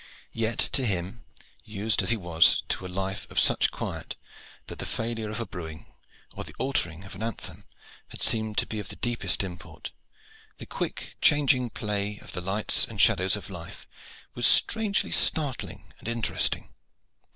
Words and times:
Yet 0.33 0.57
to 0.57 0.83
him, 0.83 1.25
used 1.63 2.01
as 2.01 2.09
he 2.09 2.17
was 2.17 2.63
to 2.69 2.87
a 2.87 2.87
life 2.87 3.29
of 3.29 3.39
such 3.39 3.69
quiet 3.69 4.15
that 4.65 4.79
the 4.79 4.85
failure 4.87 5.29
of 5.29 5.39
a 5.39 5.45
brewing 5.45 5.93
or 6.33 6.43
the 6.43 6.55
altering 6.57 7.03
of 7.03 7.13
an 7.13 7.21
anthem 7.21 7.65
had 8.07 8.19
seemed 8.19 8.57
to 8.57 8.65
be 8.65 8.79
of 8.79 8.89
the 8.89 8.95
deepest 8.95 9.43
import, 9.43 9.91
the 10.57 10.65
quick 10.65 11.17
changing 11.21 11.69
play 11.69 12.17
of 12.17 12.31
the 12.31 12.41
lights 12.41 12.83
and 12.87 12.99
shadows 12.99 13.35
of 13.35 13.51
life 13.51 13.87
was 14.33 14.47
strangely 14.47 15.11
startling 15.11 15.93
and 15.99 16.07
interesting. 16.07 16.73